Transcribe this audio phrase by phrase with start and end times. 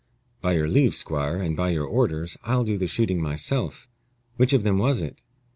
[0.41, 3.87] "By your leave, Squire, and by your orders, I'll do the shooting myself.
[4.35, 5.21] Which of them was it?"